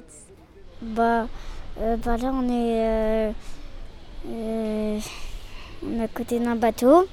fait 0.00 0.84
Bah, 0.84 1.26
euh, 1.80 1.96
bah 1.96 2.16
là 2.16 2.32
on 2.34 2.44
est, 2.48 2.50
euh, 2.86 3.32
euh, 4.28 4.98
on 5.86 6.00
est 6.00 6.04
à 6.04 6.08
côté 6.08 6.38
d'un 6.40 6.56
bateau. 6.56 7.06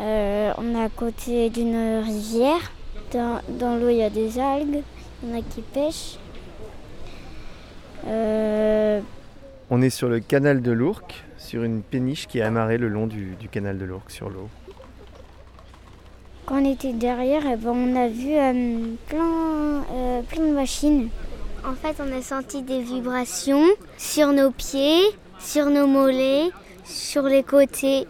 Euh, 0.00 0.52
on 0.58 0.74
est 0.74 0.82
à 0.84 0.88
côté 0.88 1.50
d'une 1.50 2.02
rivière. 2.04 2.72
Dans, 3.12 3.40
dans 3.48 3.76
l'eau 3.76 3.88
il 3.90 3.96
y 3.98 4.02
a 4.02 4.10
des 4.10 4.38
algues. 4.38 4.82
Il 5.22 5.28
y 5.30 5.32
en 5.32 5.38
a 5.38 5.42
qui 5.42 5.60
pêchent. 5.62 6.18
Euh, 8.06 9.00
On 9.70 9.80
est 9.80 9.90
sur 9.90 10.08
le 10.08 10.20
canal 10.20 10.60
de 10.62 10.72
l'Ourcq, 10.72 11.24
sur 11.38 11.62
une 11.64 11.82
péniche 11.82 12.26
qui 12.26 12.38
est 12.38 12.42
amarrée 12.42 12.76
le 12.76 12.88
long 12.88 13.06
du, 13.06 13.34
du 13.40 13.48
canal 13.48 13.78
de 13.78 13.84
l'Ourcq 13.84 14.10
sur 14.10 14.28
l'eau. 14.28 14.48
quand 16.46 16.60
on 16.60 16.70
était 16.70 16.92
derrière, 16.92 17.42
eh 17.50 17.56
ben, 17.56 17.70
on 17.70 17.96
a 17.96 18.08
vu 18.08 18.34
euh, 18.34 18.94
plein, 19.08 19.82
euh, 19.92 20.20
plein 20.22 20.46
de 20.46 20.52
machines. 20.52 21.08
En 21.66 21.72
fait, 21.72 21.96
on 21.98 22.12
a 22.12 22.20
senti 22.20 22.60
des 22.60 22.82
vibrations 22.82 23.64
sur 23.96 24.32
nos 24.32 24.50
pieds, 24.50 25.00
sur 25.38 25.70
nos 25.70 25.86
mollets, 25.86 26.50
sur 26.84 27.22
les 27.22 27.42
côtés. 27.42 28.06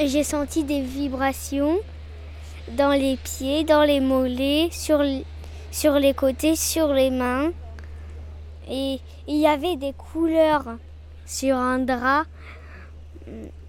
J'ai 0.00 0.24
senti 0.24 0.64
des 0.64 0.80
vibrations 0.80 1.78
dans 2.76 2.90
les 2.90 3.16
pieds, 3.16 3.62
dans 3.62 3.84
les 3.84 4.00
mollets, 4.00 4.68
sur 4.72 4.98
les 4.98 6.14
côtés, 6.14 6.56
sur 6.56 6.92
les 6.92 7.10
mains. 7.10 7.52
Et 8.68 8.98
il 9.28 9.36
y 9.36 9.46
avait 9.46 9.76
des 9.76 9.92
couleurs 9.92 10.76
sur 11.24 11.56
un 11.56 11.78
drap. 11.78 12.24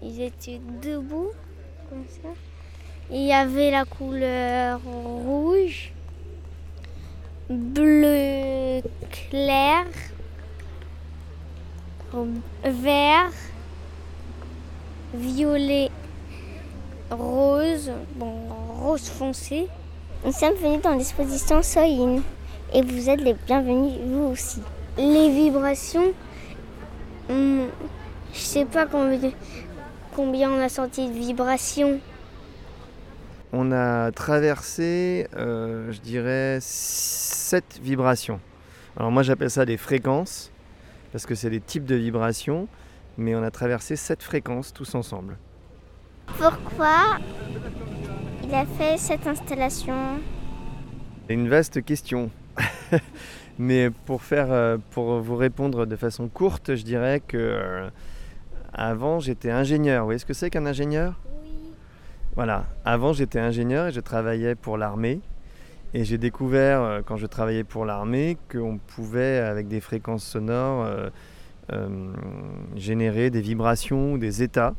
Ils 0.02 0.22
étaient 0.22 0.60
debout, 0.82 1.30
comme 1.88 2.04
ça. 2.08 2.28
Il 3.12 3.22
y 3.22 3.32
avait 3.32 3.70
la 3.70 3.84
couleur 3.84 4.80
rouge, 4.84 5.39
clair, 9.30 9.86
vert, 12.64 13.30
violet, 15.14 15.90
rose, 17.10 17.92
bon, 18.16 18.34
rose 18.80 19.08
foncé. 19.08 19.68
Nous 20.24 20.32
sommes 20.32 20.54
venus 20.54 20.82
dans 20.82 20.96
l'exposition 20.96 21.62
Soyin 21.62 22.22
et 22.74 22.82
vous 22.82 23.08
êtes 23.08 23.20
les 23.20 23.34
bienvenus 23.34 23.98
vous 24.04 24.24
aussi. 24.24 24.60
Les 24.98 25.30
vibrations, 25.30 26.12
hmm, 27.28 27.66
je 28.34 28.38
sais 28.38 28.64
pas 28.64 28.86
combien, 28.86 29.30
combien 30.14 30.50
on 30.50 30.60
a 30.60 30.68
senti 30.68 31.08
de 31.08 31.14
vibrations. 31.14 32.00
On 33.52 33.72
a 33.72 34.12
traversé, 34.12 35.26
euh, 35.36 35.90
je 35.90 36.00
dirais, 36.00 36.58
sept 36.60 37.80
vibrations. 37.82 38.40
Alors 38.96 39.10
moi 39.10 39.22
j'appelle 39.22 39.50
ça 39.50 39.64
des 39.64 39.76
fréquences, 39.76 40.50
parce 41.12 41.26
que 41.26 41.34
c'est 41.34 41.50
des 41.50 41.60
types 41.60 41.84
de 41.84 41.94
vibrations, 41.94 42.68
mais 43.16 43.34
on 43.34 43.42
a 43.42 43.50
traversé 43.50 43.96
sept 43.96 44.22
fréquences 44.22 44.72
tous 44.72 44.94
ensemble. 44.94 45.36
Pourquoi 46.38 47.18
il 48.42 48.54
a 48.54 48.64
fait 48.66 48.96
cette 48.98 49.26
installation? 49.26 50.20
C'est 51.26 51.34
une 51.34 51.48
vaste 51.48 51.84
question. 51.84 52.30
Mais 53.58 53.90
pour, 53.90 54.22
faire, 54.22 54.50
euh, 54.50 54.78
pour 54.90 55.20
vous 55.20 55.36
répondre 55.36 55.84
de 55.84 55.96
façon 55.96 56.28
courte, 56.28 56.76
je 56.76 56.82
dirais 56.82 57.20
que 57.20 57.36
euh, 57.36 57.90
avant 58.72 59.20
j'étais 59.20 59.50
ingénieur. 59.50 60.00
Vous 60.00 60.06
voyez 60.06 60.18
ce 60.18 60.24
que 60.24 60.32
c'est 60.32 60.48
qu'un 60.50 60.66
ingénieur? 60.66 61.20
Voilà, 62.36 62.64
avant 62.84 63.12
j'étais 63.12 63.38
ingénieur 63.38 63.88
et 63.88 63.92
je 63.92 64.00
travaillais 64.00 64.54
pour 64.54 64.78
l'armée. 64.78 65.20
Et 65.92 66.04
j'ai 66.04 66.18
découvert 66.18 66.82
euh, 66.82 67.00
quand 67.04 67.16
je 67.16 67.26
travaillais 67.26 67.64
pour 67.64 67.84
l'armée 67.84 68.38
qu'on 68.50 68.78
pouvait, 68.78 69.38
avec 69.38 69.66
des 69.66 69.80
fréquences 69.80 70.24
sonores, 70.24 70.84
euh, 70.84 71.10
euh, 71.72 72.12
générer 72.76 73.30
des 73.30 73.40
vibrations 73.40 74.12
ou 74.12 74.18
des 74.18 74.42
états 74.42 74.74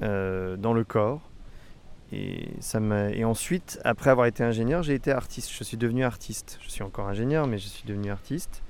dans 0.00 0.74
le 0.74 0.84
corps. 0.84 1.22
Et, 2.12 3.24
ensuite, 3.24 3.80
après 3.84 4.10
avoir 4.10 4.26
été 4.26 4.44
ingénieur, 4.44 4.82
j'ai 4.82 4.94
été 4.94 5.10
artiste. 5.10 5.50
Je 5.50 5.64
suis 5.64 5.78
devenu 5.78 6.04
artiste. 6.04 6.58
Je 6.62 6.68
suis 6.68 6.82
encore 6.82 7.08
ingénieur, 7.08 7.46
mais 7.46 7.56
je 7.56 7.68
suis 7.68 7.88
devenu 7.88 8.10
artiste. 8.10 8.62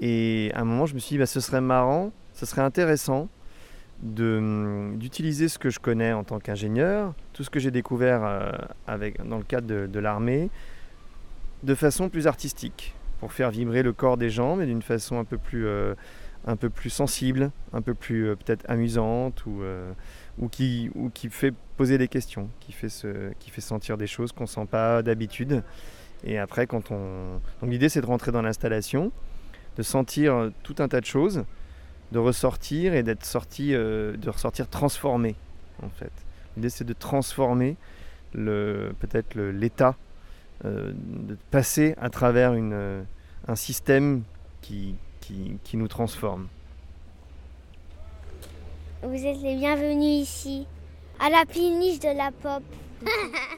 Et 0.00 0.50
à 0.54 0.60
un 0.60 0.64
moment, 0.64 0.84
je 0.84 0.94
me 0.94 0.98
suis 0.98 1.14
dit, 1.14 1.18
bah, 1.18 1.24
ce 1.24 1.40
serait 1.40 1.62
marrant, 1.62 2.12
ce 2.34 2.44
serait 2.44 2.60
intéressant 2.60 3.28
hum, 4.18 4.98
d'utiliser 4.98 5.48
ce 5.48 5.58
que 5.58 5.70
je 5.70 5.78
connais 5.78 6.12
en 6.12 6.24
tant 6.24 6.40
qu'ingénieur, 6.40 7.14
tout 7.32 7.42
ce 7.42 7.48
que 7.48 7.58
j'ai 7.58 7.70
découvert 7.70 8.20
dans 9.24 9.38
le 9.38 9.44
cadre 9.44 9.86
de 9.86 9.98
l'armée, 9.98 10.50
de 11.62 11.74
façon 11.74 12.08
plus 12.08 12.26
artistique, 12.26 12.94
pour 13.20 13.32
faire 13.32 13.50
vibrer 13.50 13.82
le 13.82 13.92
corps 13.92 14.16
des 14.16 14.30
gens, 14.30 14.56
mais 14.56 14.66
d'une 14.66 14.82
façon 14.82 15.18
un 15.18 15.24
peu 15.24 15.36
plus, 15.36 15.66
euh, 15.66 15.94
un 16.46 16.56
peu 16.56 16.70
plus 16.70 16.90
sensible, 16.90 17.52
un 17.72 17.82
peu 17.82 17.94
plus 17.94 18.28
euh, 18.28 18.36
peut-être 18.36 18.64
amusante, 18.68 19.44
ou, 19.44 19.62
euh, 19.62 19.92
ou, 20.38 20.48
qui, 20.48 20.90
ou 20.94 21.10
qui 21.10 21.28
fait 21.28 21.54
poser 21.76 21.98
des 21.98 22.08
questions, 22.08 22.48
qui 22.60 22.72
fait, 22.72 22.88
se, 22.88 23.32
qui 23.38 23.50
fait 23.50 23.60
sentir 23.60 23.98
des 23.98 24.06
choses 24.06 24.32
qu'on 24.32 24.44
ne 24.44 24.48
sent 24.48 24.66
pas 24.70 25.02
d'habitude. 25.02 25.62
Et 26.24 26.38
après, 26.38 26.66
quand 26.66 26.90
on... 26.90 27.40
Donc 27.60 27.70
l'idée, 27.70 27.88
c'est 27.88 28.00
de 28.00 28.06
rentrer 28.06 28.32
dans 28.32 28.42
l'installation, 28.42 29.12
de 29.76 29.82
sentir 29.82 30.50
tout 30.62 30.76
un 30.78 30.88
tas 30.88 31.00
de 31.00 31.06
choses, 31.06 31.44
de 32.12 32.18
ressortir 32.18 32.94
et 32.94 33.02
d'être 33.02 33.24
sorti, 33.24 33.70
de 33.70 34.28
ressortir 34.28 34.68
transformé, 34.68 35.36
en 35.82 35.88
fait. 35.88 36.12
L'idée, 36.56 36.68
c'est 36.68 36.84
de 36.84 36.92
transformer 36.92 37.76
peut-être 38.32 39.38
l'état, 39.38 39.96
de 40.64 41.36
passer 41.50 41.94
à 42.00 42.10
travers 42.10 42.52
euh, 42.54 43.02
un 43.48 43.56
système 43.56 44.22
qui, 44.60 44.94
qui, 45.20 45.56
qui 45.64 45.76
nous 45.76 45.88
transforme. 45.88 46.48
Vous 49.02 49.24
êtes 49.24 49.40
les 49.40 49.56
bienvenus 49.56 50.22
ici, 50.22 50.66
à 51.18 51.30
la 51.30 51.44
péniche 51.46 52.00
de 52.00 52.14
la 52.16 52.30
pop. 52.30 52.62